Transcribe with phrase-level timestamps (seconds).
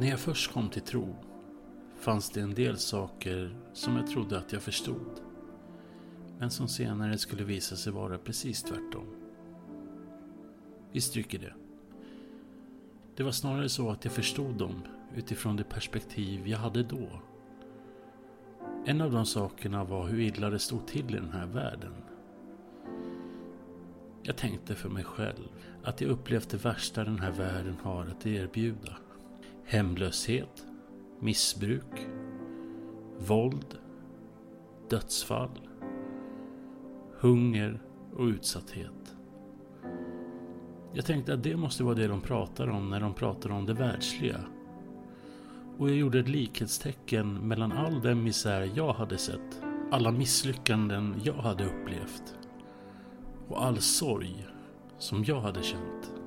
[0.00, 1.16] När jag först kom till tro
[1.98, 5.20] fanns det en del saker som jag trodde att jag förstod.
[6.38, 9.06] Men som senare skulle visa sig vara precis tvärtom.
[10.92, 11.54] Vi stryker det.
[13.16, 14.82] Det var snarare så att jag förstod dem
[15.16, 17.22] utifrån det perspektiv jag hade då.
[18.86, 21.94] En av de sakerna var hur illa det stod till i den här världen.
[24.22, 25.48] Jag tänkte för mig själv
[25.82, 28.96] att jag upplevt det värsta den här världen har att erbjuda.
[29.70, 30.66] Hemlöshet,
[31.20, 32.08] missbruk,
[33.18, 33.78] våld,
[34.88, 35.68] dödsfall,
[37.20, 37.82] hunger
[38.16, 39.16] och utsatthet.
[40.92, 43.74] Jag tänkte att det måste vara det de pratar om när de pratar om det
[43.74, 44.40] världsliga.
[45.78, 51.34] Och jag gjorde ett likhetstecken mellan all den misär jag hade sett, alla misslyckanden jag
[51.34, 52.34] hade upplevt
[53.48, 54.46] och all sorg
[54.98, 56.19] som jag hade känt.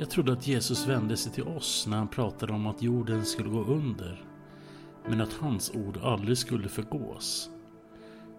[0.00, 3.48] Jag trodde att Jesus vände sig till oss när han pratade om att jorden skulle
[3.48, 4.24] gå under,
[5.08, 7.50] men att hans ord aldrig skulle förgås.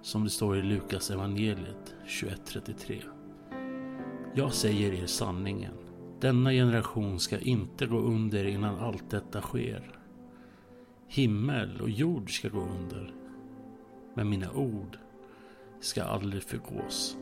[0.01, 3.01] Som det står i Lukas evangeliet 21.33.
[4.35, 5.73] Jag säger er sanningen.
[6.19, 9.99] Denna generation ska inte gå under innan allt detta sker.
[11.07, 13.13] Himmel och jord ska gå under.
[14.13, 14.97] Men mina ord
[15.79, 17.17] ska aldrig förgås.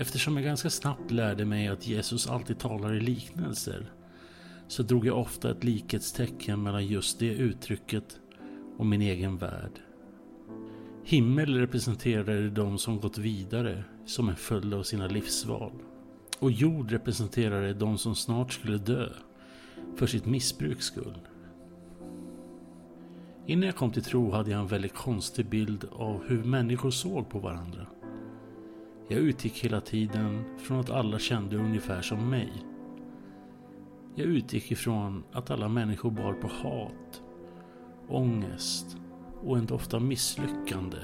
[0.00, 3.92] Eftersom jag ganska snabbt lärde mig att Jesus alltid talar i liknelser
[4.68, 8.20] så drog jag ofta ett likhetstecken mellan just det uttrycket
[8.76, 9.80] och min egen värld.
[11.04, 15.72] Himmel representerade de som gått vidare som en följd av sina livsval.
[16.38, 19.08] Och jord representerade de som snart skulle dö
[19.96, 21.18] för sitt missbruks skull.
[23.46, 27.30] Innan jag kom till tro hade jag en väldigt konstig bild av hur människor såg
[27.30, 27.86] på varandra.
[29.12, 32.52] Jag utgick hela tiden från att alla kände ungefär som mig.
[34.14, 37.22] Jag utgick ifrån att alla människor bar på hat,
[38.08, 38.96] ångest
[39.42, 40.96] och en doft av misslyckande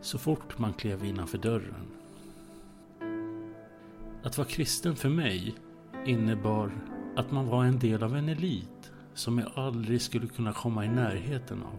[0.00, 1.86] så fort man klev innanför dörren.
[4.22, 5.54] Att vara kristen för mig
[6.06, 6.72] innebar
[7.16, 10.88] att man var en del av en elit som jag aldrig skulle kunna komma i
[10.88, 11.78] närheten av.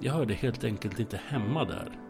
[0.00, 2.07] Jag hörde helt enkelt inte hemma där.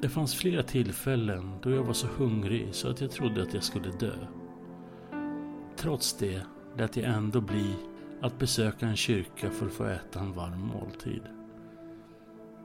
[0.00, 3.62] Det fanns flera tillfällen då jag var så hungrig så att jag trodde att jag
[3.62, 4.14] skulle dö.
[5.76, 6.42] Trots det
[6.76, 7.74] lät jag ändå bli
[8.20, 11.22] att besöka en kyrka för att få äta en varm måltid.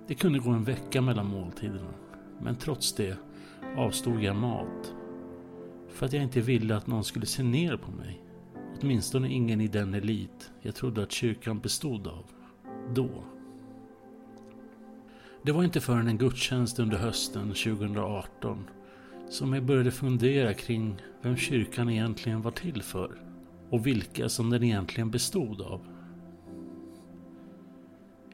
[0.07, 1.93] Det kunde gå en vecka mellan måltiderna,
[2.41, 3.17] men trots det
[3.77, 4.93] avstod jag mat.
[5.89, 8.21] För att jag inte ville att någon skulle se ner på mig.
[8.81, 12.25] Åtminstone ingen i den elit jag trodde att kyrkan bestod av.
[12.95, 13.23] Då.
[15.45, 18.69] Det var inte förrän en gudstjänst under hösten 2018
[19.29, 23.11] som jag började fundera kring vem kyrkan egentligen var till för
[23.69, 25.81] och vilka som den egentligen bestod av.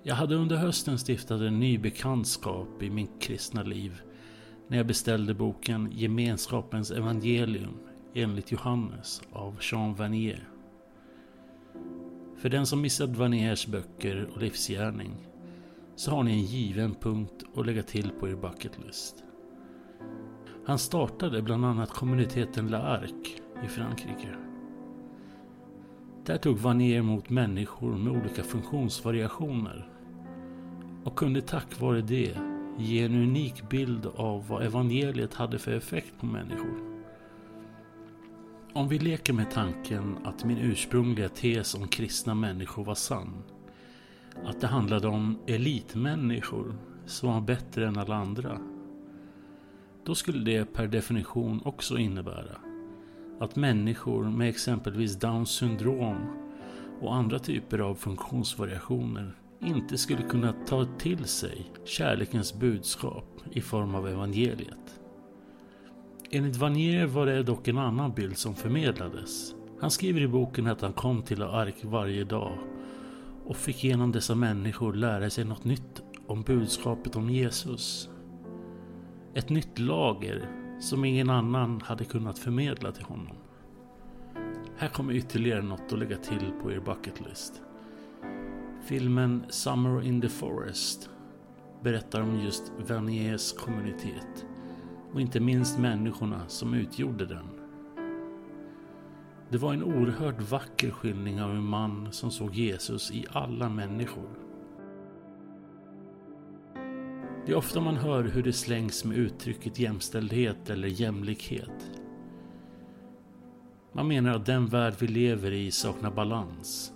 [0.03, 4.01] Jag hade under hösten stiftat en ny bekantskap i mitt kristna liv
[4.67, 7.77] när jag beställde boken Gemenskapens evangelium
[8.13, 10.49] enligt Johannes av Jean Vanier.
[12.37, 15.11] För den som missat Vaniers böcker och livsgärning
[15.99, 19.23] så har ni en given punkt att lägga till på er bucketlist.
[20.65, 24.35] Han startade bland annat kommuniteten La Arc i Frankrike.
[26.25, 29.89] Där tog Vanier emot människor med olika funktionsvariationer
[31.03, 32.37] och kunde tack vare det
[32.77, 37.03] ge en unik bild av vad evangeliet hade för effekt på människor.
[38.73, 43.43] Om vi leker med tanken att min ursprungliga tes om kristna människor var sann.
[44.45, 46.75] Att det handlade om elitmänniskor
[47.05, 48.59] som var bättre än alla andra.
[50.05, 52.57] Då skulle det per definition också innebära
[53.39, 56.17] att människor med exempelvis Downs syndrom
[57.01, 63.95] och andra typer av funktionsvariationer inte skulle kunna ta till sig kärlekens budskap i form
[63.95, 64.99] av evangeliet.
[66.31, 69.55] Enligt Vanier var det dock en annan bild som förmedlades.
[69.81, 72.57] Han skriver i boken att han kom till Ark varje dag
[73.49, 78.09] och fick genom dessa människor lära sig något nytt om budskapet om Jesus.
[79.33, 80.49] Ett nytt lager
[80.79, 83.37] som ingen annan hade kunnat förmedla till honom.
[84.77, 87.61] Här kommer ytterligare något att lägga till på er bucketlist.
[88.85, 91.09] Filmen Summer in the Forest
[91.83, 94.45] berättar om just Verniers kommunitet
[95.13, 97.58] och inte minst människorna som utgjorde den.
[99.51, 104.29] Det var en oerhört vacker skildring av en man som såg Jesus i alla människor.
[107.45, 111.91] Det är ofta man hör hur det slängs med uttrycket jämställdhet eller jämlikhet.
[113.91, 116.93] Man menar att den värld vi lever i saknar balans.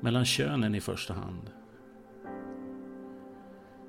[0.00, 1.50] Mellan könen i första hand.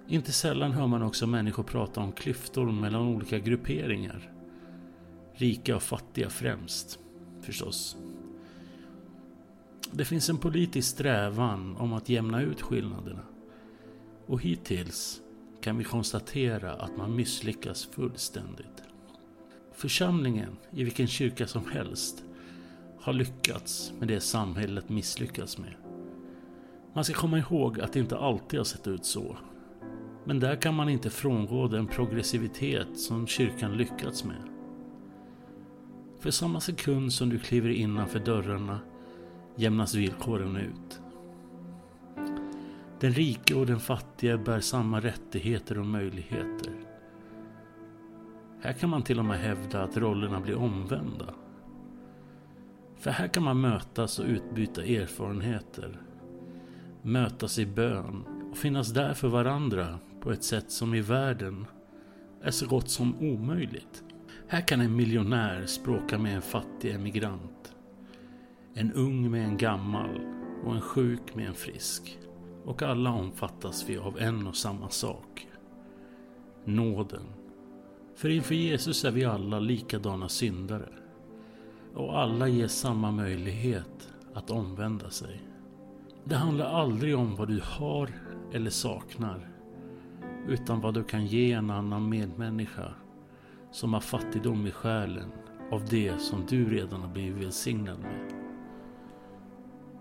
[0.08, 4.32] Inte sällan hör man också människor prata om klyftor mellan olika grupperingar.
[5.34, 7.00] Rika och fattiga främst,
[7.44, 7.98] förstås.
[9.92, 13.22] Det finns en politisk strävan om att jämna ut skillnaderna.
[14.26, 15.22] Och hittills
[15.62, 18.84] kan vi konstatera att man misslyckas fullständigt.
[19.74, 22.24] Församlingen, i vilken kyrka som helst,
[23.00, 25.74] har lyckats med det samhället misslyckats med.
[26.94, 29.38] Man ska komma ihåg att det inte alltid har sett ut så.
[30.26, 34.53] Men där kan man inte frångå den progressivitet som kyrkan lyckats med.
[36.24, 38.80] För samma sekund som du kliver innanför dörrarna
[39.56, 41.02] jämnas villkoren ut.
[43.00, 46.74] Den rike och den fattige bär samma rättigheter och möjligheter.
[48.62, 51.34] Här kan man till och med hävda att rollerna blir omvända.
[52.98, 56.02] För här kan man mötas och utbyta erfarenheter.
[57.02, 61.66] Mötas i bön och finnas där för varandra på ett sätt som i världen
[62.42, 64.04] är så gott som omöjligt.
[64.48, 67.76] Här kan en miljonär språka med en fattig emigrant.
[68.74, 70.22] En ung med en gammal
[70.64, 72.20] och en sjuk med en frisk.
[72.66, 75.48] Och alla omfattas vi av en och samma sak.
[76.66, 77.24] Nåden.
[78.16, 80.90] För inför Jesus är vi alla likadana syndare.
[81.94, 85.42] Och alla ges samma möjlighet att omvända sig.
[86.24, 88.10] Det handlar aldrig om vad du har
[88.54, 89.50] eller saknar.
[90.48, 92.94] Utan vad du kan ge en annan medmänniska
[93.74, 95.32] som har fattigdom i själen
[95.72, 98.34] av det som du redan har blivit välsignad med.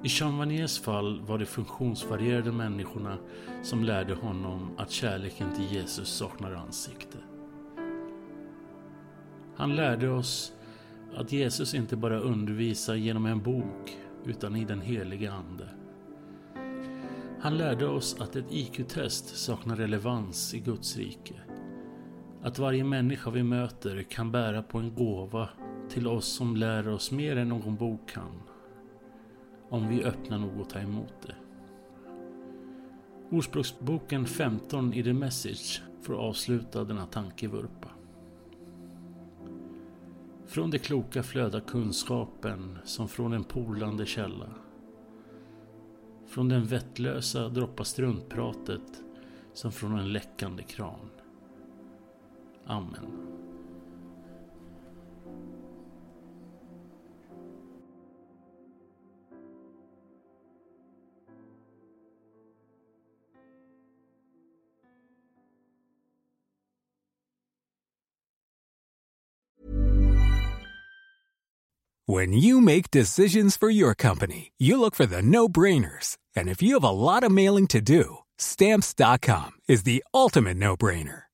[0.04, 3.18] I Jean Vaniers fall var det funktionsvarierade människorna
[3.62, 7.18] som lärde honom att kärleken till Jesus saknar ansikte.
[9.56, 10.52] Han lärde oss
[11.14, 15.68] att Jesus inte bara undervisar genom en bok utan i den heliga Ande.
[17.40, 21.34] Han lärde oss att ett IQ-test saknar relevans i Guds rike.
[22.42, 25.48] Att varje människa vi möter kan bära på en gåva
[25.88, 28.42] till oss som lär oss mer än någon bok kan
[29.72, 31.34] om vi öppnar nog och tar emot det.
[33.30, 37.88] Ordspråksboken 15 i The Message får avsluta denna tankevurpa.
[40.46, 44.48] Från det kloka flödar kunskapen som från en polande källa.
[46.26, 49.02] Från den vettlösa droppar struntpratet
[49.52, 51.10] som från en läckande kran.
[52.68, 53.22] Amen.
[72.06, 76.18] When you make decisions for your company, you look for the no-brainers.
[76.36, 81.22] And if you have a lot of mailing to do, stamps.com is the ultimate no-brainer.